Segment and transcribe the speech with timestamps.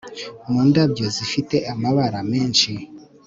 [0.49, 2.71] Mu ndabyo zifite amabara menshi